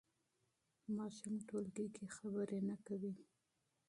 [0.95, 3.13] ماشوم ټولګي کې خبرې نه کوي.